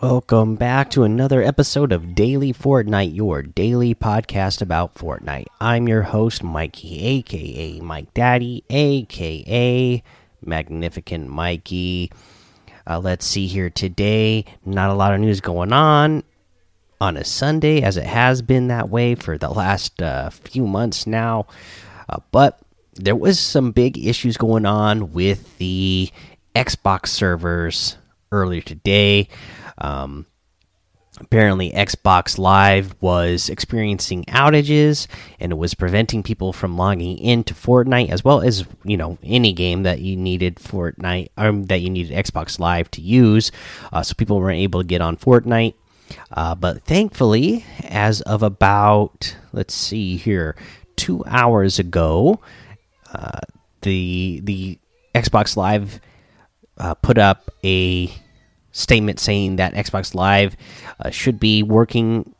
Welcome 0.00 0.54
back 0.54 0.90
to 0.90 1.02
another 1.02 1.42
episode 1.42 1.90
of 1.90 2.14
Daily 2.14 2.52
Fortnite, 2.52 3.16
your 3.16 3.42
daily 3.42 3.96
podcast 3.96 4.62
about 4.62 4.94
Fortnite. 4.94 5.46
I'm 5.60 5.88
your 5.88 6.02
host, 6.02 6.44
Mikey, 6.44 7.02
aka 7.02 7.80
Mike 7.80 8.14
Daddy, 8.14 8.62
aka 8.70 10.00
Magnificent 10.40 11.28
Mikey. 11.28 12.12
Uh, 12.86 13.00
let's 13.00 13.26
see 13.26 13.48
here 13.48 13.70
today. 13.70 14.44
Not 14.64 14.90
a 14.90 14.94
lot 14.94 15.14
of 15.14 15.20
news 15.20 15.40
going 15.40 15.72
on 15.72 16.22
on 17.00 17.16
a 17.16 17.24
Sunday, 17.24 17.82
as 17.82 17.96
it 17.96 18.06
has 18.06 18.40
been 18.40 18.68
that 18.68 18.90
way 18.90 19.16
for 19.16 19.36
the 19.36 19.50
last 19.50 20.00
uh, 20.00 20.30
few 20.30 20.64
months 20.64 21.08
now. 21.08 21.48
Uh, 22.08 22.20
but 22.30 22.60
there 22.94 23.16
was 23.16 23.40
some 23.40 23.72
big 23.72 23.98
issues 23.98 24.36
going 24.36 24.64
on 24.64 25.12
with 25.12 25.58
the 25.58 26.08
Xbox 26.54 27.08
servers 27.08 27.96
earlier 28.30 28.60
today. 28.60 29.28
Um, 29.78 30.26
apparently, 31.20 31.70
Xbox 31.70 32.38
Live 32.38 32.94
was 33.00 33.48
experiencing 33.48 34.24
outages 34.24 35.06
and 35.40 35.52
it 35.52 35.56
was 35.56 35.74
preventing 35.74 36.22
people 36.22 36.52
from 36.52 36.76
logging 36.76 37.18
into 37.18 37.54
Fortnite, 37.54 38.10
as 38.10 38.24
well 38.24 38.40
as 38.40 38.64
you 38.84 38.96
know 38.96 39.18
any 39.22 39.52
game 39.52 39.82
that 39.84 40.00
you 40.00 40.16
needed 40.16 40.56
Fortnite 40.56 41.28
um, 41.36 41.64
that 41.64 41.80
you 41.80 41.90
needed 41.90 42.16
Xbox 42.16 42.58
Live 42.58 42.90
to 42.92 43.00
use. 43.00 43.50
Uh, 43.92 44.02
so 44.02 44.14
people 44.14 44.40
weren't 44.40 44.60
able 44.60 44.80
to 44.80 44.86
get 44.86 45.00
on 45.00 45.16
Fortnite. 45.16 45.74
Uh, 46.32 46.54
but 46.54 46.82
thankfully, 46.84 47.64
as 47.84 48.20
of 48.22 48.42
about 48.42 49.36
let's 49.52 49.74
see 49.74 50.16
here, 50.16 50.56
two 50.96 51.24
hours 51.26 51.78
ago, 51.78 52.40
uh, 53.12 53.40
the 53.82 54.40
the 54.42 54.78
Xbox 55.14 55.56
Live 55.56 56.00
uh, 56.78 56.94
put 56.94 57.18
up 57.18 57.50
a 57.64 58.12
statement 58.72 59.20
saying 59.20 59.56
that 59.56 59.74
Xbox 59.74 60.14
Live 60.14 60.56
uh, 61.00 61.10
should 61.10 61.40
be 61.40 61.62
working 61.62 62.34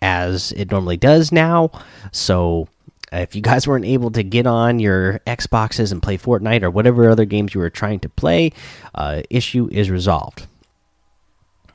as 0.00 0.52
it 0.52 0.70
normally 0.70 0.96
does 0.96 1.30
now. 1.32 1.70
So 2.10 2.68
if 3.12 3.36
you 3.36 3.42
guys 3.42 3.68
weren't 3.68 3.84
able 3.84 4.10
to 4.10 4.22
get 4.22 4.46
on 4.46 4.78
your 4.78 5.20
Xboxes 5.20 5.92
and 5.92 6.02
play 6.02 6.18
Fortnite 6.18 6.62
or 6.62 6.70
whatever 6.70 7.08
other 7.08 7.24
games 7.24 7.54
you 7.54 7.60
were 7.60 7.70
trying 7.70 8.00
to 8.00 8.08
play, 8.08 8.52
uh, 8.94 9.22
issue 9.30 9.68
is 9.70 9.90
resolved. 9.90 10.46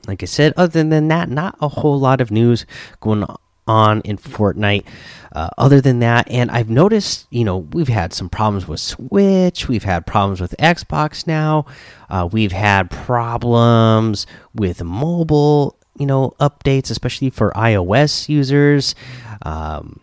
Like 0.08 0.24
I 0.24 0.26
said, 0.26 0.54
other 0.58 0.84
than 0.84 1.08
that, 1.10 1.30
not 1.30 1.58
a 1.62 1.68
whole 1.68 2.00
lot 2.00 2.22
of 2.22 2.32
news 2.32 2.66
going 3.02 3.26
on 3.68 4.02
in 4.02 4.18
Fortnite. 4.18 4.86
Uh, 5.34 5.50
other 5.58 5.82
than 5.82 6.00
that, 6.00 6.28
and 6.32 6.50
I've 6.50 6.70
noticed, 6.70 7.28
you 7.30 7.44
know, 7.44 7.58
we've 7.58 7.90
had 7.90 8.12
some 8.12 8.28
problems 8.28 8.68
with 8.68 8.80
Switch, 8.80 9.68
we've 9.68 9.84
had 9.84 10.08
problems 10.08 10.42
with 10.42 10.56
Xbox 10.58 11.28
now, 11.28 11.66
uh, 12.10 12.28
we've 12.32 12.54
had 12.54 12.90
problems 12.90 14.26
with 14.56 14.84
mobile, 14.84 15.78
you 16.00 16.06
know, 16.06 16.34
updates, 16.40 16.90
especially 16.90 17.30
for 17.30 17.52
iOS 17.52 18.30
users. 18.30 18.96
Um, 19.44 20.00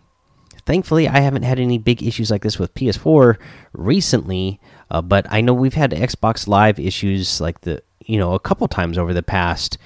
thankfully, 0.65 1.07
I 1.07 1.19
haven't 1.19 1.43
had 1.43 1.59
any 1.59 1.79
big 1.79 2.03
issues 2.03 2.31
like 2.31 2.43
this 2.43 2.59
with 2.59 2.73
PS4 2.73 3.37
recently, 3.73 4.61
uh, 4.89 5.01
but 5.01 5.25
I 5.29 5.41
know 5.41 5.53
we've 5.53 5.73
had 5.73 5.91
Xbox 5.91 6.47
Live 6.47 6.79
issues 6.79 7.41
like 7.41 7.61
the, 7.61 7.81
you 8.05 8.17
know, 8.19 8.33
a 8.33 8.39
couple 8.39 8.67
times 8.67 8.97
over 8.97 9.13
the 9.13 9.23
past 9.23 9.77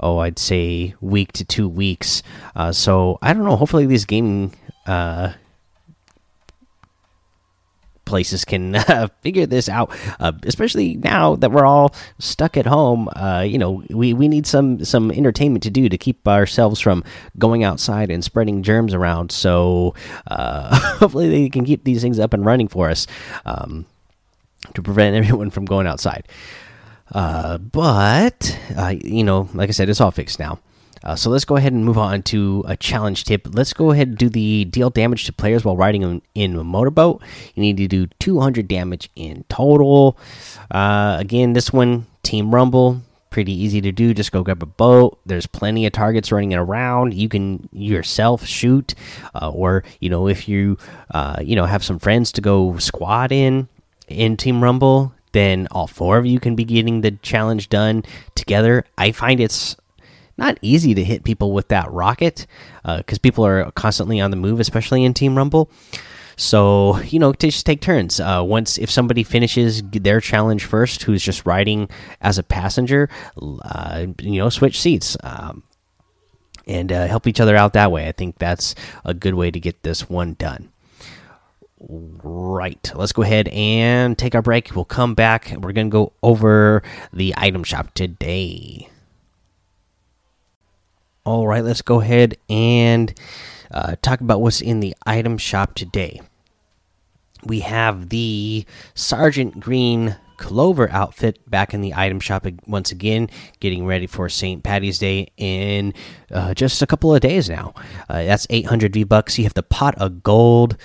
oh, 0.00 0.18
I'd 0.18 0.38
say 0.38 0.94
week 1.00 1.32
to 1.32 1.44
two 1.44 1.68
weeks. 1.68 2.22
Uh, 2.54 2.72
so 2.72 3.18
I 3.22 3.32
don't 3.32 3.44
know. 3.44 3.56
Hopefully, 3.56 3.86
these 3.86 4.04
gaming 4.04 4.54
uh, 4.86 5.32
places 8.10 8.44
can 8.44 8.74
uh, 8.76 9.08
figure 9.22 9.46
this 9.46 9.68
out. 9.68 9.90
Uh, 10.18 10.32
especially 10.42 10.96
now 10.96 11.36
that 11.36 11.50
we're 11.50 11.64
all 11.64 11.94
stuck 12.18 12.58
at 12.58 12.66
home, 12.66 13.08
uh, 13.16 13.40
you 13.40 13.56
know, 13.56 13.82
we 13.88 14.12
we 14.12 14.28
need 14.28 14.46
some 14.46 14.84
some 14.84 15.10
entertainment 15.10 15.62
to 15.62 15.70
do 15.70 15.88
to 15.88 15.96
keep 15.96 16.26
ourselves 16.28 16.80
from 16.80 17.02
going 17.38 17.64
outside 17.64 18.10
and 18.10 18.22
spreading 18.22 18.62
germs 18.62 18.92
around. 18.92 19.32
So 19.32 19.94
uh, 20.26 20.76
hopefully, 20.98 21.30
they 21.30 21.48
can 21.48 21.64
keep 21.64 21.84
these 21.84 22.02
things 22.02 22.18
up 22.18 22.34
and 22.34 22.44
running 22.44 22.68
for 22.68 22.90
us 22.90 23.06
um, 23.46 23.86
to 24.74 24.82
prevent 24.82 25.16
everyone 25.20 25.50
from 25.50 25.64
going 25.64 25.86
outside. 25.86 26.26
Uh, 27.12 27.58
but 27.58 28.58
uh, 28.76 28.94
you 29.02 29.24
know, 29.24 29.48
like 29.54 29.68
I 29.68 29.72
said, 29.72 29.88
it's 29.88 30.00
all 30.00 30.10
fixed 30.10 30.38
now. 30.38 30.58
Uh, 31.02 31.16
so 31.16 31.30
let's 31.30 31.46
go 31.46 31.56
ahead 31.56 31.72
and 31.72 31.84
move 31.84 31.96
on 31.96 32.22
to 32.22 32.62
a 32.68 32.76
challenge 32.76 33.24
tip. 33.24 33.48
Let's 33.50 33.72
go 33.72 33.90
ahead 33.90 34.08
and 34.08 34.18
do 34.18 34.28
the 34.28 34.66
deal 34.66 34.90
damage 34.90 35.24
to 35.24 35.32
players 35.32 35.64
while 35.64 35.76
riding 35.76 36.02
in, 36.02 36.22
in 36.34 36.56
a 36.56 36.64
motorboat. 36.64 37.22
You 37.54 37.62
need 37.62 37.78
to 37.78 37.88
do 37.88 38.06
200 38.18 38.68
damage 38.68 39.08
in 39.16 39.44
total. 39.48 40.18
Uh, 40.70 41.16
again, 41.18 41.54
this 41.54 41.72
one, 41.72 42.06
Team 42.22 42.54
Rumble, 42.54 43.00
pretty 43.30 43.52
easy 43.52 43.80
to 43.80 43.92
do. 43.92 44.12
Just 44.12 44.30
go 44.30 44.42
grab 44.42 44.62
a 44.62 44.66
boat. 44.66 45.18
There's 45.24 45.46
plenty 45.46 45.86
of 45.86 45.92
targets 45.94 46.30
running 46.30 46.52
around. 46.52 47.14
You 47.14 47.30
can 47.30 47.70
yourself 47.72 48.44
shoot, 48.44 48.94
uh, 49.34 49.50
or 49.50 49.84
you 50.00 50.10
know, 50.10 50.28
if 50.28 50.50
you 50.50 50.76
you 51.40 51.56
know 51.56 51.64
have 51.64 51.82
some 51.82 51.98
friends 51.98 52.30
to 52.32 52.42
go 52.42 52.76
squad 52.76 53.32
in 53.32 53.68
in 54.06 54.36
Team 54.36 54.62
Rumble, 54.62 55.14
then 55.32 55.68
all 55.70 55.86
four 55.86 56.18
of 56.18 56.26
you 56.26 56.40
can 56.40 56.56
be 56.56 56.64
getting 56.64 57.00
the 57.00 57.12
challenge 57.12 57.68
done 57.68 58.04
together. 58.34 58.84
I 58.98 59.12
find 59.12 59.40
it's 59.40 59.76
not 60.36 60.58
easy 60.62 60.94
to 60.94 61.04
hit 61.04 61.24
people 61.24 61.52
with 61.52 61.68
that 61.68 61.90
rocket 61.90 62.46
because 62.82 63.18
uh, 63.18 63.22
people 63.22 63.44
are 63.46 63.70
constantly 63.72 64.20
on 64.20 64.30
the 64.30 64.36
move, 64.36 64.58
especially 64.58 65.04
in 65.04 65.14
Team 65.14 65.36
Rumble. 65.36 65.70
So 66.36 66.98
you 67.00 67.18
know, 67.18 67.32
to 67.34 67.46
just 67.48 67.66
take 67.66 67.82
turns. 67.82 68.18
Uh, 68.18 68.42
once 68.44 68.78
if 68.78 68.90
somebody 68.90 69.22
finishes 69.22 69.82
their 69.82 70.20
challenge 70.20 70.64
first, 70.64 71.02
who's 71.02 71.22
just 71.22 71.44
riding 71.44 71.88
as 72.22 72.38
a 72.38 72.42
passenger, 72.42 73.10
uh, 73.40 74.06
you 74.20 74.40
know, 74.40 74.48
switch 74.48 74.80
seats. 74.80 75.16
Um, 75.22 75.64
and 76.66 76.92
uh, 76.92 77.06
help 77.06 77.26
each 77.26 77.40
other 77.40 77.56
out 77.56 77.72
that 77.72 77.90
way. 77.90 78.06
I 78.06 78.12
think 78.12 78.38
that's 78.38 78.74
a 79.04 79.12
good 79.12 79.34
way 79.34 79.50
to 79.50 79.58
get 79.58 79.82
this 79.82 80.08
one 80.08 80.34
done. 80.34 80.70
Right. 81.80 82.92
Let's 82.94 83.12
go 83.12 83.22
ahead 83.22 83.48
and 83.48 84.16
take 84.18 84.34
our 84.34 84.42
break. 84.42 84.74
We'll 84.74 84.84
come 84.84 85.14
back. 85.14 85.50
We're 85.50 85.72
going 85.72 85.88
to 85.88 85.90
go 85.90 86.12
over 86.22 86.82
the 87.12 87.32
item 87.36 87.64
shop 87.64 87.94
today. 87.94 88.88
All 91.24 91.46
right, 91.46 91.64
let's 91.64 91.82
go 91.82 92.00
ahead 92.00 92.36
and 92.48 93.12
uh, 93.70 93.96
talk 94.02 94.20
about 94.20 94.40
what's 94.40 94.60
in 94.60 94.80
the 94.80 94.94
item 95.06 95.38
shop 95.38 95.74
today. 95.74 96.20
We 97.44 97.60
have 97.60 98.08
the 98.10 98.66
Sergeant 98.94 99.60
Green 99.60 100.16
Clover 100.36 100.90
outfit 100.90 101.38
back 101.48 101.72
in 101.72 101.82
the 101.82 101.94
item 101.94 102.20
shop 102.20 102.46
once 102.66 102.90
again, 102.90 103.30
getting 103.60 103.86
ready 103.86 104.06
for 104.06 104.28
St. 104.28 104.62
Patty's 104.62 104.98
Day 104.98 105.28
in 105.36 105.94
uh, 106.30 106.54
just 106.54 106.82
a 106.82 106.86
couple 106.86 107.14
of 107.14 107.20
days 107.20 107.48
now. 107.48 107.74
Uh, 108.08 108.24
that's 108.24 108.46
800 108.50 108.92
V 108.92 109.04
bucks. 109.04 109.38
You 109.38 109.44
have 109.44 109.54
the 109.54 109.62
pot 109.62 109.94
of 109.96 110.22
gold 110.22 110.76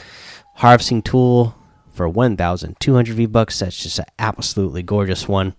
harvesting 0.56 1.02
tool 1.02 1.56
for 1.92 2.10
1,200 2.10 3.16
V 3.16 3.26
bucks. 3.26 3.60
That's 3.60 3.82
just 3.82 4.00
an 4.00 4.06
absolutely 4.20 4.84
gorgeous 4.84 5.28
one. 5.28 5.54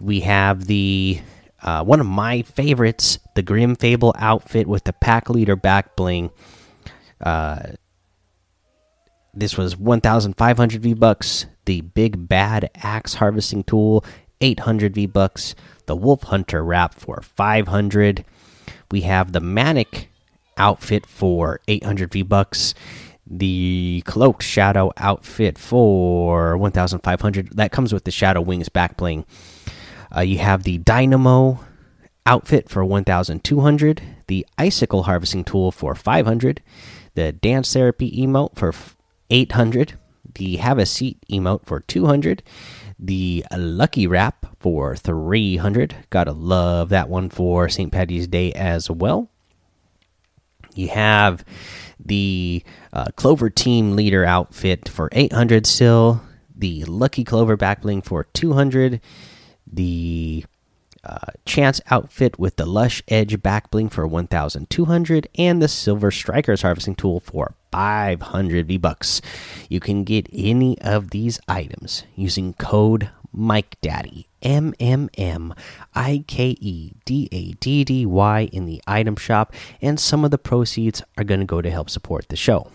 We 0.00 0.20
have 0.20 0.66
the 0.66 1.20
uh, 1.62 1.84
one 1.84 2.00
of 2.00 2.06
my 2.06 2.42
favorites, 2.42 3.18
the 3.34 3.42
Grim 3.42 3.76
Fable 3.76 4.14
outfit 4.18 4.66
with 4.66 4.84
the 4.84 4.92
pack 4.92 5.30
leader 5.30 5.56
back 5.56 5.94
bling. 5.94 6.30
Uh, 7.20 7.72
this 9.32 9.56
was 9.56 9.76
1,500 9.76 10.82
V 10.82 10.94
bucks. 10.94 11.46
The 11.64 11.80
Big 11.80 12.28
Bad 12.28 12.70
Axe 12.74 13.14
Harvesting 13.14 13.62
Tool, 13.62 14.04
800 14.40 14.94
V 14.94 15.06
bucks. 15.06 15.54
The 15.86 15.94
Wolf 15.94 16.24
Hunter 16.24 16.64
wrap 16.64 16.94
for 16.94 17.20
500. 17.22 18.24
We 18.90 19.02
have 19.02 19.32
the 19.32 19.40
Manic 19.40 20.10
outfit 20.58 21.06
for 21.06 21.60
800 21.68 22.12
V 22.12 22.22
bucks. 22.22 22.74
The 23.26 24.02
Cloaked 24.04 24.42
Shadow 24.42 24.92
outfit 24.96 25.58
for 25.58 26.56
1,500. 26.56 27.56
That 27.56 27.72
comes 27.72 27.92
with 27.92 28.04
the 28.04 28.10
Shadow 28.10 28.40
Wings 28.40 28.68
back 28.68 28.96
bling. 28.96 29.24
Uh, 30.14 30.20
you 30.20 30.38
have 30.38 30.64
the 30.64 30.78
Dynamo 30.78 31.60
outfit 32.26 32.68
for 32.68 32.84
1,200, 32.84 34.02
the 34.26 34.46
Icicle 34.58 35.04
Harvesting 35.04 35.44
Tool 35.44 35.72
for 35.72 35.94
500, 35.94 36.62
the 37.14 37.32
Dance 37.32 37.72
Therapy 37.72 38.10
emote 38.18 38.56
for 38.56 38.74
800, 39.30 39.98
the 40.34 40.56
Have 40.56 40.78
a 40.78 40.86
Seat 40.86 41.18
emote 41.30 41.64
for 41.64 41.80
200, 41.80 42.42
the 42.98 43.44
Lucky 43.56 44.06
Wrap 44.06 44.46
for 44.58 44.94
300. 44.94 46.06
Gotta 46.10 46.32
love 46.32 46.90
that 46.90 47.08
one 47.08 47.28
for 47.28 47.68
St. 47.68 47.90
Patty's 47.90 48.28
Day 48.28 48.52
as 48.52 48.90
well. 48.90 49.28
You 50.74 50.88
have 50.88 51.44
the 52.04 52.62
uh, 52.92 53.06
Clover 53.16 53.50
Team 53.50 53.96
Leader 53.96 54.24
outfit 54.24 54.88
for 54.88 55.08
800 55.12 55.66
still, 55.66 56.22
the 56.54 56.84
Lucky 56.84 57.24
Clover 57.24 57.56
backbling 57.56 58.04
for 58.04 58.24
200 58.24 59.00
the 59.72 60.44
uh, 61.04 61.32
Chance 61.44 61.80
outfit 61.90 62.38
with 62.38 62.56
the 62.56 62.66
Lush 62.66 63.02
Edge 63.08 63.38
Backbling 63.38 63.90
for 63.90 64.06
1,200 64.06 65.28
and 65.36 65.60
the 65.60 65.68
Silver 65.68 66.10
Strikers 66.10 66.62
harvesting 66.62 66.94
tool 66.94 67.18
for 67.18 67.54
500 67.72 68.68
V 68.68 68.76
bucks. 68.76 69.20
You 69.68 69.80
can 69.80 70.04
get 70.04 70.28
any 70.32 70.80
of 70.80 71.10
these 71.10 71.40
items 71.48 72.04
using 72.14 72.54
code 72.54 73.10
Mike 73.32 73.78
Daddy 73.80 74.28
M 74.42 74.74
M 74.80 75.08
M 75.16 75.54
I 75.94 76.24
K 76.26 76.56
E 76.60 76.92
D 77.04 77.28
A 77.32 77.52
D 77.52 77.84
D 77.84 78.06
Y 78.06 78.48
in 78.52 78.66
the 78.66 78.82
item 78.86 79.16
shop, 79.16 79.52
and 79.80 79.98
some 79.98 80.24
of 80.24 80.30
the 80.30 80.38
proceeds 80.38 81.02
are 81.16 81.24
going 81.24 81.40
to 81.40 81.46
go 81.46 81.62
to 81.62 81.70
help 81.70 81.88
support 81.90 82.28
the 82.28 82.36
show. 82.36 82.70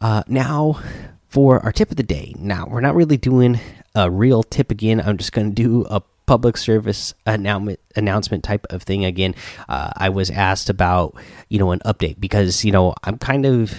Uh, 0.00 0.22
now, 0.26 0.80
for 1.28 1.60
our 1.64 1.72
tip 1.72 1.90
of 1.90 1.96
the 1.96 2.02
day. 2.02 2.34
Now, 2.38 2.66
we're 2.66 2.82
not 2.82 2.94
really 2.94 3.16
doing 3.16 3.58
a 3.94 4.10
real 4.10 4.42
tip 4.42 4.70
again. 4.70 5.00
I'm 5.00 5.16
just 5.16 5.32
going 5.32 5.54
to 5.54 5.62
do 5.62 5.86
a 5.88 6.02
public 6.26 6.56
service 6.56 7.14
announcement 7.26 7.80
announcement 7.96 8.44
type 8.44 8.66
of 8.70 8.82
thing 8.82 9.04
again. 9.04 9.34
Uh, 9.68 9.90
I 9.96 10.10
was 10.10 10.30
asked 10.30 10.68
about 10.68 11.16
you 11.48 11.58
know 11.58 11.70
an 11.72 11.80
update 11.80 12.20
because 12.20 12.64
you 12.64 12.72
know 12.72 12.94
I'm 13.04 13.18
kind 13.18 13.46
of 13.46 13.74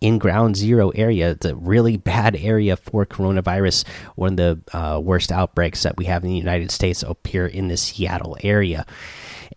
in 0.00 0.18
ground 0.18 0.56
zero 0.56 0.90
area. 0.90 1.36
A 1.44 1.54
really 1.54 1.96
bad 1.96 2.36
area 2.36 2.76
for 2.76 3.04
coronavirus. 3.06 3.86
One 4.16 4.38
of 4.38 4.64
the 4.70 4.76
uh, 4.76 5.00
worst 5.00 5.32
outbreaks 5.32 5.82
that 5.82 5.96
we 5.96 6.06
have 6.06 6.24
in 6.24 6.30
the 6.30 6.36
United 6.36 6.70
States 6.70 7.02
up 7.04 7.26
here 7.26 7.46
in 7.46 7.68
the 7.68 7.76
Seattle 7.76 8.36
area. 8.42 8.86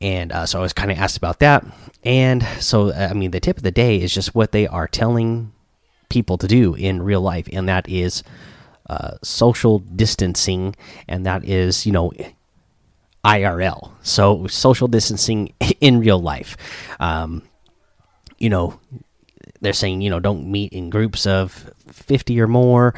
And 0.01 0.31
uh, 0.31 0.45
so 0.45 0.59
I 0.59 0.61
was 0.61 0.73
kind 0.73 0.91
of 0.91 0.97
asked 0.97 1.17
about 1.17 1.39
that. 1.39 1.65
And 2.03 2.43
so, 2.59 2.89
uh, 2.89 3.07
I 3.09 3.13
mean, 3.13 3.31
the 3.31 3.39
tip 3.39 3.57
of 3.57 3.63
the 3.63 3.71
day 3.71 4.01
is 4.01 4.13
just 4.13 4.35
what 4.35 4.51
they 4.51 4.67
are 4.67 4.87
telling 4.87 5.53
people 6.09 6.37
to 6.37 6.47
do 6.47 6.75
in 6.75 7.01
real 7.01 7.21
life, 7.21 7.47
and 7.51 7.67
that 7.67 7.87
is 7.89 8.23
uh, 8.89 9.15
social 9.23 9.79
distancing, 9.79 10.75
and 11.07 11.25
that 11.25 11.43
is, 11.45 11.85
you 11.85 11.91
know, 11.91 12.11
IRL. 13.23 13.91
So, 14.01 14.47
social 14.47 14.87
distancing 14.87 15.53
in 15.81 15.99
real 15.99 16.19
life. 16.19 16.57
Um, 16.99 17.43
you 18.37 18.49
know, 18.49 18.79
they're 19.63 19.73
saying 19.73 20.01
you 20.01 20.09
know 20.09 20.19
don't 20.19 20.45
meet 20.45 20.73
in 20.73 20.89
groups 20.89 21.25
of 21.25 21.71
50 21.91 22.39
or 22.39 22.47
more. 22.47 22.93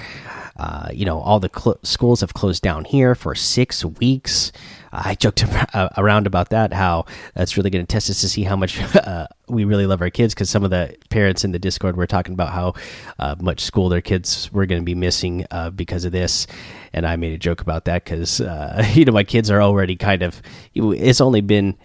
Uh, 0.58 0.88
you 0.94 1.06
know 1.06 1.20
all 1.20 1.40
the 1.40 1.78
schools 1.84 2.22
have 2.22 2.34
closed 2.34 2.64
down 2.64 2.86
here 2.86 3.14
for 3.14 3.36
six 3.36 3.84
weeks. 3.84 4.52
I 4.92 5.16
joked 5.16 5.44
around 5.98 6.28
about 6.28 6.50
that 6.50 6.72
how 6.72 7.06
that's 7.34 7.58
really 7.58 7.70
going 7.70 7.86
to 7.86 7.92
test 7.92 8.10
us 8.10 8.22
to 8.22 8.30
see 8.30 8.44
how 8.44 8.56
much 8.56 8.82
uh, 8.96 9.28
we 9.48 9.66
really 9.66 9.86
love 9.86 10.02
our 10.02 10.10
kids 10.10 10.34
because 10.34 10.50
some 10.50 10.64
of 10.64 10.70
the 10.70 10.96
parents 11.10 11.44
in 11.44 11.52
the 11.52 11.60
discord 11.60 11.98
were 11.98 12.08
talking 12.08 12.34
about 12.34 12.54
how 12.54 12.74
uh, 13.20 13.36
much 13.40 13.60
school 13.60 13.90
their 13.90 14.02
kids 14.02 14.52
were 14.54 14.66
going 14.66 14.82
to 14.82 14.86
be 14.86 14.96
missing 14.96 15.46
uh, 15.52 15.70
because 15.70 16.06
of 16.06 16.12
this. 16.12 16.48
And 16.94 17.06
i 17.06 17.18
made 17.18 17.34
a 17.34 17.38
joke 17.38 17.60
about 17.60 17.86
that 17.86 18.06
because 18.06 18.40
uh, 18.40 18.90
you 18.94 19.04
know 19.06 19.12
my 19.12 19.26
kids 19.26 19.52
are 19.52 19.62
already 19.62 19.96
kind 19.98 20.24
of 20.24 20.42
it's 20.74 21.20
only 21.20 21.42
been 21.42 21.76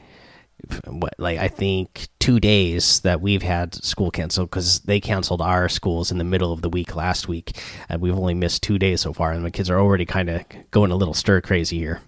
what 0.86 1.14
like 1.18 1.38
I 1.38 1.48
think 1.48 2.08
two 2.18 2.40
days 2.40 3.00
that 3.00 3.20
we've 3.20 3.42
had 3.42 3.74
school 3.74 4.10
canceled 4.10 4.50
because 4.50 4.80
they 4.80 5.00
canceled 5.00 5.40
our 5.40 5.68
schools 5.68 6.10
in 6.10 6.18
the 6.18 6.24
middle 6.24 6.52
of 6.52 6.62
the 6.62 6.68
week 6.68 6.96
last 6.96 7.28
week, 7.28 7.56
and 7.88 8.00
we've 8.00 8.16
only 8.16 8.34
missed 8.34 8.62
two 8.62 8.78
days 8.78 9.00
so 9.00 9.12
far, 9.12 9.32
and 9.32 9.44
the 9.44 9.50
kids 9.50 9.70
are 9.70 9.80
already 9.80 10.06
kind 10.06 10.30
of 10.30 10.44
going 10.70 10.90
a 10.90 10.96
little 10.96 11.14
stir 11.14 11.40
crazy 11.40 11.78
here. 11.78 12.00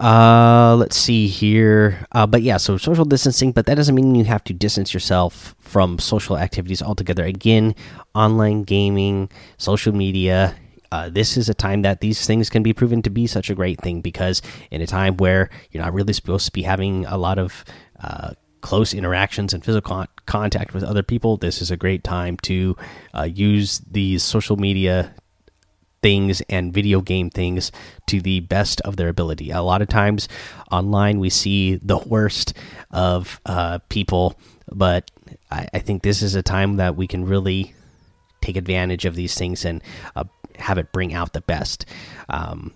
Uh, 0.00 0.74
let's 0.76 0.96
see 0.96 1.28
here. 1.28 2.06
Uh, 2.12 2.26
but 2.26 2.42
yeah, 2.42 2.56
so 2.56 2.76
social 2.76 3.04
distancing, 3.04 3.52
but 3.52 3.66
that 3.66 3.76
doesn't 3.76 3.94
mean 3.94 4.14
you 4.14 4.24
have 4.24 4.42
to 4.44 4.52
distance 4.52 4.92
yourself 4.92 5.54
from 5.60 5.98
social 5.98 6.36
activities 6.36 6.82
altogether. 6.82 7.24
Again, 7.24 7.74
online 8.14 8.64
gaming, 8.64 9.30
social 9.58 9.94
media, 9.94 10.56
uh, 10.92 11.08
this 11.08 11.38
is 11.38 11.48
a 11.48 11.54
time 11.54 11.80
that 11.80 12.02
these 12.02 12.26
things 12.26 12.50
can 12.50 12.62
be 12.62 12.74
proven 12.74 13.00
to 13.00 13.08
be 13.08 13.26
such 13.26 13.48
a 13.48 13.54
great 13.54 13.80
thing 13.80 14.02
because 14.02 14.42
in 14.70 14.82
a 14.82 14.86
time 14.86 15.16
where 15.16 15.48
you're 15.70 15.82
not 15.82 15.94
really 15.94 16.12
supposed 16.12 16.44
to 16.44 16.52
be 16.52 16.60
having 16.60 17.06
a 17.06 17.16
lot 17.16 17.38
of 17.38 17.64
uh, 18.04 18.32
close 18.60 18.92
interactions 18.92 19.54
and 19.54 19.64
physical 19.64 19.88
con 19.88 20.08
contact 20.26 20.74
with 20.74 20.84
other 20.84 21.02
people, 21.02 21.38
this 21.38 21.62
is 21.62 21.70
a 21.70 21.78
great 21.78 22.04
time 22.04 22.36
to 22.36 22.76
uh, 23.14 23.22
use 23.22 23.78
these 23.90 24.22
social 24.22 24.58
media 24.58 25.14
things 26.02 26.42
and 26.50 26.74
video 26.74 27.00
game 27.00 27.30
things 27.30 27.72
to 28.06 28.20
the 28.20 28.40
best 28.40 28.82
of 28.82 28.96
their 28.96 29.08
ability. 29.08 29.50
A 29.50 29.62
lot 29.62 29.80
of 29.80 29.88
times 29.88 30.28
online, 30.70 31.20
we 31.20 31.30
see 31.30 31.76
the 31.76 31.96
worst 31.96 32.52
of 32.90 33.40
uh, 33.46 33.78
people, 33.88 34.38
but 34.70 35.10
I, 35.50 35.68
I, 35.72 35.78
think 35.78 36.02
this 36.02 36.20
is 36.20 36.34
a 36.34 36.42
time 36.42 36.76
that 36.76 36.96
we 36.96 37.06
can 37.06 37.24
really 37.24 37.72
take 38.42 38.56
advantage 38.56 39.06
of 39.06 39.14
these 39.14 39.34
things 39.38 39.64
and 39.64 39.80
uh, 40.16 40.24
have 40.62 40.78
it 40.78 40.92
bring 40.92 41.12
out 41.14 41.32
the 41.32 41.40
best. 41.42 41.84
Um, 42.28 42.72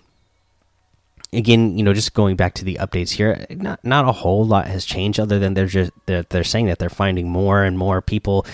again, 1.32 1.76
you 1.76 1.84
know, 1.84 1.92
just 1.92 2.14
going 2.14 2.36
back 2.36 2.54
to 2.54 2.64
the 2.64 2.76
updates 2.80 3.10
here, 3.10 3.46
not 3.50 3.84
not 3.84 4.08
a 4.08 4.12
whole 4.12 4.44
lot 4.44 4.66
has 4.66 4.84
changed 4.84 5.20
other 5.20 5.38
than 5.38 5.54
they're 5.54 5.66
just 5.66 5.92
they're, 6.06 6.22
they're 6.24 6.44
saying 6.44 6.66
that 6.66 6.78
they're 6.78 6.88
finding 6.88 7.28
more 7.28 7.64
and 7.64 7.78
more 7.78 8.00
people 8.00 8.46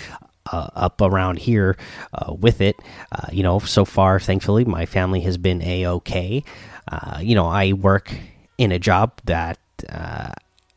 uh, 0.50 0.68
up 0.74 1.00
around 1.00 1.38
here 1.38 1.76
uh, 2.14 2.32
with 2.32 2.60
it. 2.60 2.76
Uh, 3.10 3.28
you 3.32 3.42
know, 3.42 3.58
so 3.58 3.84
far, 3.84 4.18
thankfully, 4.18 4.64
my 4.64 4.86
family 4.86 5.20
has 5.20 5.38
been 5.38 5.62
a 5.62 5.86
okay. 5.86 6.42
Uh, 6.88 7.18
you 7.20 7.34
know, 7.34 7.46
I 7.46 7.72
work 7.72 8.14
in 8.58 8.72
a 8.72 8.78
job 8.78 9.12
that 9.24 9.58
uh, 9.88 10.32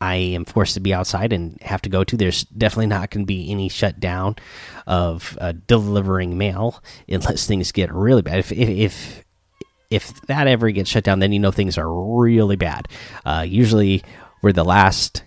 I 0.06 0.14
am 0.16 0.44
forced 0.44 0.74
to 0.74 0.80
be 0.80 0.94
outside 0.94 1.32
and 1.32 1.60
have 1.62 1.82
to 1.82 1.88
go 1.88 2.04
to. 2.04 2.16
There's 2.16 2.44
definitely 2.44 2.86
not 2.86 3.10
going 3.10 3.24
to 3.24 3.26
be 3.26 3.50
any 3.50 3.68
shutdown 3.68 4.36
of 4.86 5.36
uh, 5.40 5.54
delivering 5.66 6.38
mail 6.38 6.82
unless 7.08 7.46
things 7.46 7.72
get 7.72 7.92
really 7.92 8.22
bad. 8.22 8.38
If, 8.38 8.52
if, 8.52 9.24
if 9.90 10.20
that 10.22 10.46
ever 10.46 10.70
gets 10.70 10.90
shut 10.90 11.04
down, 11.04 11.18
then 11.18 11.32
you 11.32 11.40
know 11.40 11.50
things 11.50 11.76
are 11.76 11.92
really 11.92 12.56
bad. 12.56 12.88
Uh, 13.24 13.44
usually, 13.46 14.02
we're 14.42 14.52
the 14.52 14.64
last 14.64 15.22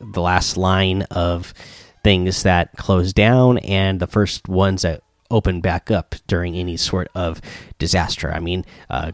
the 0.00 0.20
last 0.20 0.56
line 0.56 1.02
of 1.12 1.54
things 2.02 2.42
that 2.42 2.72
close 2.76 3.12
down 3.12 3.58
and 3.58 4.00
the 4.00 4.06
first 4.08 4.48
ones 4.48 4.82
that 4.82 5.00
open 5.30 5.60
back 5.60 5.90
up 5.90 6.16
during 6.26 6.56
any 6.56 6.76
sort 6.76 7.08
of 7.14 7.40
disaster. 7.78 8.32
I 8.32 8.40
mean, 8.40 8.64
uh, 8.90 9.12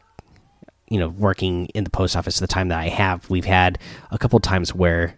you 0.91 0.99
know, 0.99 1.09
working 1.09 1.67
in 1.67 1.85
the 1.85 1.91
post 1.91 2.17
office 2.17 2.39
the 2.39 2.47
time 2.47 2.69
that 2.69 2.79
I 2.79 2.89
have, 2.89 3.29
we've 3.31 3.45
had 3.45 3.79
a 4.11 4.19
couple 4.19 4.41
times 4.41 4.75
where, 4.75 5.15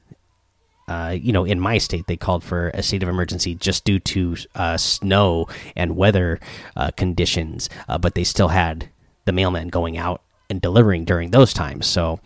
uh, 0.88 1.16
you 1.20 1.32
know, 1.32 1.44
in 1.44 1.60
my 1.60 1.78
state, 1.78 2.06
they 2.06 2.16
called 2.16 2.42
for 2.42 2.68
a 2.70 2.82
state 2.82 3.02
of 3.02 3.08
emergency 3.08 3.54
just 3.54 3.84
due 3.84 4.00
to 4.00 4.36
uh, 4.54 4.76
snow 4.76 5.48
and 5.76 5.96
weather 5.96 6.40
uh, 6.76 6.90
conditions, 6.96 7.68
uh, 7.88 7.98
but 7.98 8.14
they 8.14 8.24
still 8.24 8.48
had 8.48 8.88
the 9.24 9.32
mailman 9.32 9.68
going 9.68 9.96
out 9.96 10.22
and 10.48 10.60
delivering 10.60 11.04
during 11.04 11.30
those 11.30 11.54
times. 11.54 11.86
So, 11.86 12.18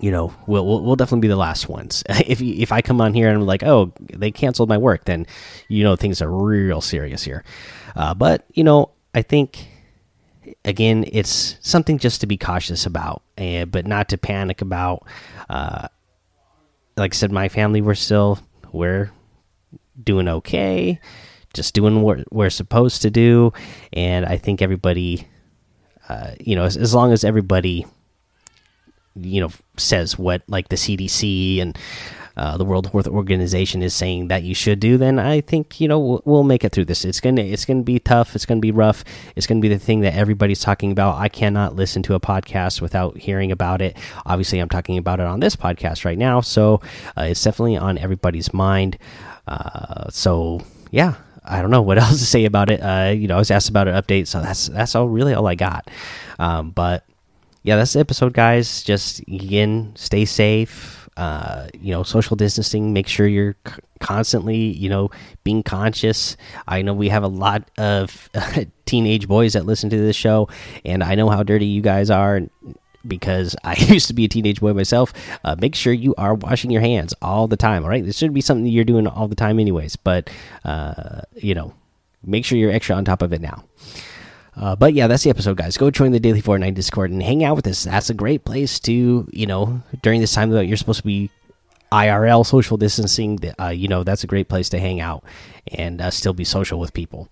you 0.00 0.10
know, 0.10 0.32
we'll 0.46 0.64
we'll, 0.64 0.82
we'll 0.82 0.96
definitely 0.96 1.22
be 1.22 1.28
the 1.28 1.36
last 1.36 1.68
ones. 1.68 2.04
if 2.08 2.40
if 2.40 2.70
I 2.70 2.80
come 2.82 3.00
on 3.00 3.14
here 3.14 3.28
and 3.28 3.38
I'm 3.38 3.46
like, 3.46 3.64
oh, 3.64 3.92
they 3.98 4.30
canceled 4.30 4.68
my 4.68 4.78
work, 4.78 5.04
then 5.04 5.26
you 5.68 5.82
know 5.82 5.96
things 5.96 6.22
are 6.22 6.30
real 6.30 6.80
serious 6.80 7.24
here. 7.24 7.42
Uh, 7.96 8.14
but 8.14 8.46
you 8.52 8.62
know, 8.62 8.90
I 9.14 9.22
think 9.22 9.66
again, 10.64 11.04
it's 11.12 11.56
something 11.60 11.98
just 11.98 12.20
to 12.20 12.26
be 12.26 12.36
cautious 12.36 12.86
about, 12.86 13.22
uh, 13.38 13.64
but 13.64 13.86
not 13.86 14.08
to 14.10 14.18
panic 14.18 14.60
about. 14.60 15.06
Uh, 15.48 15.88
like 16.96 17.14
I 17.14 17.16
said, 17.16 17.32
my 17.32 17.48
family 17.48 17.80
we're 17.80 17.94
still 17.94 18.38
we're 18.72 19.10
doing 20.02 20.28
okay, 20.28 21.00
just 21.54 21.74
doing 21.74 22.02
what 22.02 22.30
we're 22.32 22.50
supposed 22.50 23.02
to 23.02 23.10
do, 23.10 23.52
and 23.92 24.26
I 24.26 24.36
think 24.36 24.62
everybody, 24.62 25.28
uh, 26.08 26.32
you 26.40 26.56
know, 26.56 26.64
as, 26.64 26.76
as 26.76 26.94
long 26.94 27.12
as 27.12 27.24
everybody, 27.24 27.86
you 29.14 29.40
know, 29.40 29.50
says 29.76 30.18
what 30.18 30.42
like 30.48 30.68
the 30.68 30.76
CDC 30.76 31.60
and 31.60 31.78
uh, 32.36 32.56
the 32.56 32.64
World 32.64 32.90
Health 32.90 33.08
Organization 33.08 33.82
is 33.82 33.94
saying 33.94 34.28
that 34.28 34.42
you 34.42 34.54
should 34.54 34.80
do, 34.80 34.96
then 34.96 35.18
I 35.18 35.40
think 35.40 35.80
you 35.80 35.88
know 35.88 35.98
we'll, 35.98 36.22
we'll 36.24 36.42
make 36.44 36.64
it 36.64 36.72
through 36.72 36.86
this. 36.86 37.04
It's 37.04 37.20
gonna 37.20 37.42
it's 37.42 37.64
gonna 37.64 37.82
be 37.82 37.98
tough. 37.98 38.34
It's 38.34 38.46
gonna 38.46 38.60
be 38.60 38.70
rough. 38.70 39.04
It's 39.36 39.46
gonna 39.46 39.60
be 39.60 39.68
the 39.68 39.78
thing 39.78 40.00
that 40.00 40.14
everybody's 40.14 40.60
talking 40.60 40.92
about. 40.92 41.18
I 41.18 41.28
cannot 41.28 41.76
listen 41.76 42.02
to 42.04 42.14
a 42.14 42.20
podcast 42.20 42.80
without 42.80 43.18
hearing 43.18 43.52
about 43.52 43.82
it. 43.82 43.96
Obviously, 44.24 44.58
I'm 44.58 44.68
talking 44.68 44.98
about 44.98 45.20
it 45.20 45.26
on 45.26 45.40
this 45.40 45.56
podcast 45.56 46.04
right 46.04 46.18
now, 46.18 46.40
so 46.40 46.80
uh, 47.16 47.22
it's 47.22 47.42
definitely 47.42 47.76
on 47.76 47.98
everybody's 47.98 48.54
mind. 48.54 48.98
Uh, 49.46 50.08
so 50.10 50.62
yeah, 50.90 51.14
I 51.44 51.60
don't 51.60 51.70
know 51.70 51.82
what 51.82 51.98
else 52.02 52.18
to 52.18 52.26
say 52.26 52.44
about 52.44 52.70
it. 52.70 52.80
Uh, 52.80 53.12
you 53.14 53.28
know, 53.28 53.36
I 53.36 53.38
was 53.38 53.50
asked 53.50 53.68
about 53.68 53.88
an 53.88 54.00
update, 54.00 54.26
so 54.26 54.40
that's 54.40 54.68
that's 54.68 54.94
all 54.94 55.08
really 55.08 55.34
all 55.34 55.46
I 55.46 55.54
got. 55.54 55.90
Um, 56.38 56.70
but 56.70 57.04
yeah, 57.62 57.76
that's 57.76 57.92
the 57.92 58.00
episode, 58.00 58.32
guys. 58.32 58.82
Just 58.82 59.20
again, 59.20 59.92
stay 59.96 60.24
safe 60.24 61.01
uh, 61.16 61.68
you 61.78 61.92
know, 61.92 62.02
social 62.02 62.36
distancing. 62.36 62.92
Make 62.92 63.08
sure 63.08 63.26
you're 63.26 63.56
constantly, 64.00 64.56
you 64.56 64.88
know, 64.88 65.10
being 65.44 65.62
conscious. 65.62 66.36
I 66.66 66.82
know 66.82 66.94
we 66.94 67.08
have 67.08 67.22
a 67.22 67.28
lot 67.28 67.70
of 67.78 68.30
teenage 68.86 69.28
boys 69.28 69.52
that 69.52 69.66
listen 69.66 69.90
to 69.90 69.96
this 69.96 70.16
show, 70.16 70.48
and 70.84 71.02
I 71.02 71.14
know 71.14 71.28
how 71.28 71.42
dirty 71.42 71.66
you 71.66 71.82
guys 71.82 72.10
are 72.10 72.40
because 73.06 73.56
I 73.64 73.74
used 73.78 74.08
to 74.08 74.14
be 74.14 74.24
a 74.24 74.28
teenage 74.28 74.60
boy 74.60 74.72
myself. 74.72 75.12
Uh, 75.44 75.56
make 75.58 75.74
sure 75.74 75.92
you 75.92 76.14
are 76.16 76.34
washing 76.34 76.70
your 76.70 76.82
hands 76.82 77.14
all 77.22 77.48
the 77.48 77.56
time. 77.56 77.84
All 77.84 77.90
right, 77.90 78.04
this 78.04 78.18
should 78.18 78.34
be 78.34 78.40
something 78.40 78.66
you're 78.66 78.84
doing 78.84 79.06
all 79.06 79.28
the 79.28 79.36
time, 79.36 79.58
anyways. 79.58 79.96
But 79.96 80.30
uh, 80.64 81.22
you 81.34 81.54
know, 81.54 81.74
make 82.24 82.44
sure 82.44 82.58
you're 82.58 82.72
extra 82.72 82.96
on 82.96 83.04
top 83.04 83.22
of 83.22 83.32
it 83.32 83.40
now. 83.40 83.64
Uh, 84.54 84.76
but 84.76 84.92
yeah, 84.92 85.06
that's 85.06 85.24
the 85.24 85.30
episode, 85.30 85.56
guys. 85.56 85.76
Go 85.78 85.90
join 85.90 86.12
the 86.12 86.20
Daily 86.20 86.42
Fortnite 86.42 86.74
Discord 86.74 87.10
and 87.10 87.22
hang 87.22 87.42
out 87.42 87.56
with 87.56 87.66
us. 87.66 87.84
That's 87.84 88.10
a 88.10 88.14
great 88.14 88.44
place 88.44 88.78
to, 88.80 89.26
you 89.32 89.46
know, 89.46 89.82
during 90.02 90.20
this 90.20 90.34
time 90.34 90.50
that 90.50 90.66
you're 90.66 90.76
supposed 90.76 91.00
to 91.00 91.06
be 91.06 91.30
IRL 91.92 92.44
social 92.46 92.78
distancing, 92.78 93.38
uh, 93.60 93.68
you 93.68 93.86
know 93.86 94.02
that's 94.02 94.24
a 94.24 94.26
great 94.26 94.48
place 94.48 94.70
to 94.70 94.80
hang 94.80 95.00
out 95.00 95.22
and 95.68 96.00
uh, 96.00 96.10
still 96.10 96.32
be 96.32 96.44
social 96.44 96.80
with 96.80 96.92
people. 96.94 97.28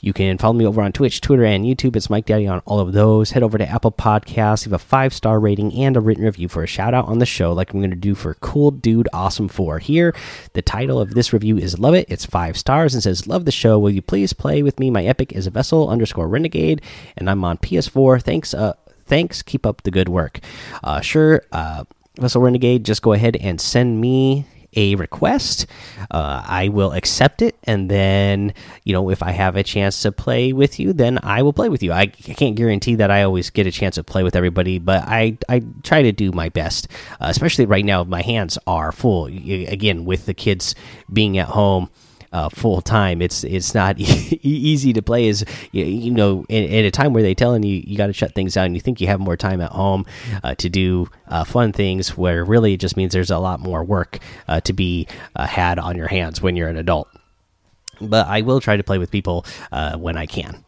You 0.00 0.12
can 0.12 0.38
follow 0.38 0.54
me 0.54 0.66
over 0.66 0.80
on 0.80 0.92
Twitch, 0.92 1.20
Twitter, 1.20 1.44
and 1.44 1.64
YouTube. 1.64 1.94
It's 1.94 2.08
Mike 2.08 2.26
Daddy 2.26 2.46
on 2.46 2.60
all 2.64 2.80
of 2.80 2.92
those. 2.92 3.32
Head 3.32 3.42
over 3.42 3.58
to 3.58 3.68
Apple 3.68 3.92
Podcasts, 3.92 4.64
leave 4.64 4.72
a 4.72 4.78
five 4.78 5.12
star 5.12 5.38
rating 5.38 5.74
and 5.74 5.96
a 5.96 6.00
written 6.00 6.24
review 6.24 6.48
for 6.48 6.62
a 6.62 6.66
shout 6.66 6.94
out 6.94 7.06
on 7.06 7.18
the 7.18 7.26
show, 7.26 7.52
like 7.52 7.72
I'm 7.72 7.80
going 7.80 7.90
to 7.90 7.96
do 7.96 8.14
for 8.14 8.34
Cool 8.34 8.70
Dude 8.70 9.08
Awesome 9.12 9.48
4. 9.48 9.78
Here, 9.78 10.14
the 10.54 10.62
title 10.62 11.00
of 11.00 11.14
this 11.14 11.32
review 11.32 11.58
is 11.58 11.78
Love 11.78 11.94
It. 11.94 12.06
It's 12.08 12.24
five 12.24 12.56
stars 12.56 12.94
and 12.94 13.02
says, 13.02 13.26
Love 13.26 13.44
the 13.44 13.52
show. 13.52 13.78
Will 13.78 13.90
you 13.90 14.02
please 14.02 14.32
play 14.32 14.62
with 14.62 14.80
me? 14.80 14.90
My 14.90 15.04
epic 15.04 15.32
is 15.32 15.46
a 15.46 15.50
vessel 15.50 15.88
underscore 15.88 16.28
renegade, 16.28 16.80
and 17.16 17.28
I'm 17.28 17.44
on 17.44 17.58
PS4. 17.58 18.22
Thanks. 18.22 18.54
Uh, 18.54 18.74
thanks. 19.06 19.42
Keep 19.42 19.66
up 19.66 19.82
the 19.82 19.90
good 19.90 20.08
work. 20.08 20.40
Uh, 20.82 21.00
sure. 21.00 21.42
Uh, 21.52 21.84
Vessel 22.20 22.42
Renegade, 22.42 22.84
just 22.84 23.02
go 23.02 23.12
ahead 23.12 23.36
and 23.36 23.60
send 23.60 24.00
me 24.00 24.46
a 24.76 24.94
request. 24.96 25.66
Uh, 26.10 26.42
I 26.46 26.68
will 26.68 26.92
accept 26.92 27.42
it, 27.42 27.56
and 27.64 27.90
then 27.90 28.54
you 28.84 28.92
know 28.92 29.10
if 29.10 29.22
I 29.22 29.30
have 29.30 29.56
a 29.56 29.62
chance 29.62 30.02
to 30.02 30.12
play 30.12 30.52
with 30.52 30.78
you, 30.78 30.92
then 30.92 31.18
I 31.22 31.42
will 31.42 31.52
play 31.52 31.68
with 31.68 31.82
you. 31.82 31.92
I, 31.92 32.06
can't 32.06 32.54
guarantee 32.54 32.94
that 32.96 33.10
I 33.10 33.22
always 33.22 33.50
get 33.50 33.66
a 33.66 33.72
chance 33.72 33.96
to 33.96 34.04
play 34.04 34.22
with 34.22 34.36
everybody, 34.36 34.78
but 34.78 35.04
I 35.06 35.38
I 35.48 35.62
try 35.82 36.02
to 36.02 36.12
do 36.12 36.32
my 36.32 36.48
best. 36.48 36.88
Uh, 37.20 37.26
especially 37.28 37.66
right 37.66 37.84
now, 37.84 38.04
my 38.04 38.22
hands 38.22 38.58
are 38.66 38.92
full. 38.92 39.26
Again, 39.26 40.04
with 40.04 40.26
the 40.26 40.34
kids 40.34 40.74
being 41.12 41.38
at 41.38 41.48
home 41.48 41.90
uh, 42.32 42.48
full 42.48 42.80
time. 42.80 43.22
It's 43.22 43.44
it's 43.44 43.74
not 43.74 43.98
e 44.00 44.38
easy 44.42 44.92
to 44.92 45.02
play 45.02 45.28
as 45.28 45.44
you, 45.72 45.84
you 45.84 46.10
know 46.10 46.44
in, 46.48 46.64
in, 46.64 46.84
a 46.84 46.90
time 46.90 47.12
where 47.12 47.22
they 47.22 47.34
telling 47.34 47.62
you 47.62 47.82
you 47.84 47.96
got 47.96 48.08
to 48.08 48.12
shut 48.12 48.34
things 48.34 48.54
down. 48.54 48.66
And 48.66 48.74
you 48.74 48.80
think 48.80 49.00
you 49.00 49.06
have 49.06 49.20
more 49.20 49.36
time 49.36 49.60
at 49.60 49.70
home 49.70 50.06
uh, 50.42 50.54
to 50.56 50.68
do 50.68 51.08
uh, 51.28 51.44
fun 51.44 51.72
things, 51.72 52.16
where 52.16 52.44
really 52.44 52.74
it 52.74 52.80
just 52.80 52.96
means 52.96 53.12
there's 53.12 53.30
a 53.30 53.38
lot 53.38 53.60
more 53.60 53.84
work 53.84 54.18
uh, 54.46 54.60
to 54.62 54.72
be 54.72 55.06
uh, 55.36 55.46
had 55.46 55.78
on 55.78 55.96
your 55.96 56.08
hands 56.08 56.40
when 56.40 56.56
you're 56.56 56.68
an 56.68 56.76
adult. 56.76 57.08
But 58.00 58.26
I 58.28 58.42
will 58.42 58.60
try 58.60 58.76
to 58.76 58.84
play 58.84 58.98
with 58.98 59.10
people 59.10 59.44
uh, 59.72 59.96
when 59.96 60.16
I 60.16 60.26
can. 60.26 60.64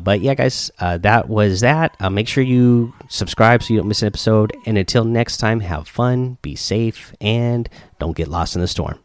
but 0.00 0.20
yeah, 0.20 0.34
guys, 0.34 0.70
that 0.78 1.28
was 1.28 1.60
that. 1.60 1.94
make 2.10 2.26
sure 2.26 2.42
you 2.42 2.94
subscribe 3.08 3.62
so 3.62 3.74
you 3.74 3.80
don't 3.80 3.88
miss 3.88 4.00
an 4.00 4.06
episode. 4.06 4.56
And 4.64 4.78
until 4.78 5.04
next 5.04 5.38
time, 5.38 5.60
have 5.60 5.88
fun, 5.88 6.38
be 6.40 6.56
safe, 6.56 7.14
and 7.20 7.68
don't 7.98 8.16
get 8.16 8.28
lost 8.28 8.54
in 8.54 8.62
the 8.62 8.68
storm. 8.68 9.03